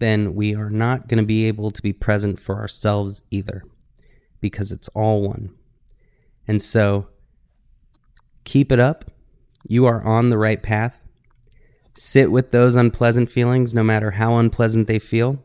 then 0.00 0.34
we 0.34 0.54
are 0.54 0.70
not 0.70 1.06
going 1.06 1.18
to 1.18 1.26
be 1.26 1.46
able 1.46 1.70
to 1.70 1.82
be 1.82 1.92
present 1.92 2.40
for 2.40 2.56
ourselves 2.56 3.22
either 3.30 3.62
because 4.40 4.72
it's 4.72 4.88
all 4.88 5.22
one. 5.22 5.54
And 6.48 6.60
so 6.60 7.06
keep 8.44 8.72
it 8.72 8.80
up. 8.80 9.04
You 9.68 9.86
are 9.86 10.02
on 10.02 10.30
the 10.30 10.38
right 10.38 10.62
path. 10.62 11.00
Sit 11.94 12.32
with 12.32 12.50
those 12.50 12.74
unpleasant 12.74 13.30
feelings, 13.30 13.74
no 13.74 13.82
matter 13.82 14.12
how 14.12 14.38
unpleasant 14.38 14.86
they 14.88 14.98
feel. 14.98 15.42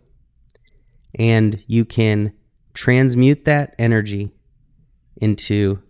And 1.14 1.64
you 1.68 1.86
can 1.86 2.34
transmute 2.74 3.46
that 3.46 3.76
energy 3.78 4.32
into 5.18 5.82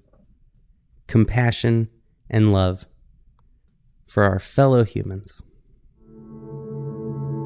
compassion 1.08 1.90
and 2.30 2.52
love 2.52 2.86
for 4.08 4.24
our 4.24 4.40
fellow 4.40 4.84
humans. 4.84 5.44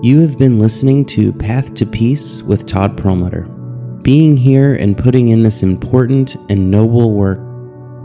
You 0.02 0.22
have 0.22 0.38
been 0.38 0.60
listening 0.60 1.04
to 1.08 1.34
Path 1.34 1.74
to 1.74 1.86
Peace 1.86 2.42
with 2.42 2.66
Todd 2.66 2.96
Perelmuter. 2.96 4.02
Being 4.02 4.38
here 4.38 4.76
and 4.76 4.98
putting 4.98 5.28
in 5.28 5.44
this 5.44 5.62
important 5.62 6.38
and 6.50 6.72
noble 6.72 7.12
work 7.12 7.40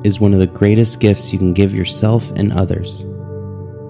is 0.04 0.18
one 0.18 0.32
of 0.32 0.40
the 0.40 0.48
greatest 0.48 0.98
gifts 0.98 1.32
you 1.32 1.38
can 1.38 1.54
give 1.54 1.72
yourself 1.72 2.32
and 2.32 2.52
others. 2.52 3.06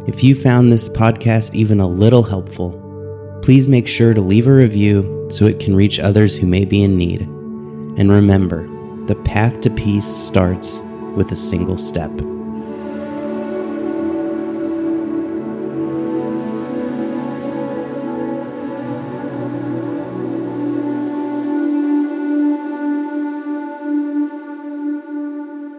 If 0.07 0.23
you 0.23 0.35
found 0.35 0.71
this 0.71 0.91
podcast 0.91 1.55
even 1.55 1.81
a 1.81 1.89
little 1.89 2.23
helpful, 2.23 3.41
please 3.43 3.69
make 3.69 3.89
sure 3.89 4.13
to 4.13 4.21
leave 4.21 4.49
a 4.49 4.53
review 4.53 5.27
so 5.31 5.47
it 5.47 5.59
can 5.59 5.75
reach 5.75 5.99
others 5.99 6.37
who 6.37 6.47
may 6.47 6.67
be 6.67 6.83
in 6.83 6.99
need. 6.99 7.23
And 7.23 8.13
remember, 8.13 8.67
the 9.07 9.17
path 9.25 9.63
to 9.63 9.71
peace 9.71 10.07
starts 10.07 10.79
with 11.17 11.33
a 11.33 11.37
single 11.37 11.79
step. 11.79 12.11